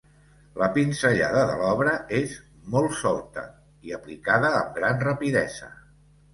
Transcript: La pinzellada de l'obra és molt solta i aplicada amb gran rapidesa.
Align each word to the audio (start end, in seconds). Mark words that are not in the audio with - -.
La 0.61 0.69
pinzellada 0.77 1.43
de 1.51 1.57
l'obra 1.59 1.93
és 2.21 2.33
molt 2.77 2.97
solta 3.03 3.45
i 3.91 3.97
aplicada 4.01 4.53
amb 4.65 4.77
gran 4.83 5.01
rapidesa. 5.09 5.75